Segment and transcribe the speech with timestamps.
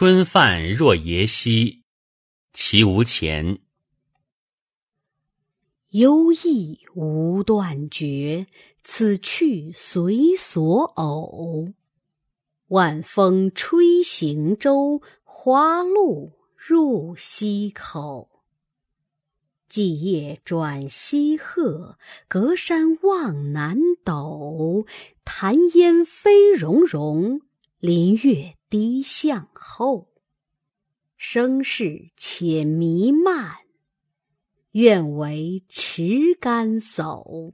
[0.00, 1.82] 春饭若耶兮，
[2.52, 3.58] 其无前。
[5.88, 8.46] 忧意无断绝，
[8.84, 11.74] 此去随所偶。
[12.68, 18.28] 晚风吹行舟，花路入溪口。
[19.68, 24.86] 既夜转西壑，隔山望南斗。
[25.24, 27.40] 潭烟飞溶溶，
[27.80, 30.08] 林月低向后。
[31.16, 33.56] 声势且弥漫。
[34.72, 37.52] 愿为持竿叟。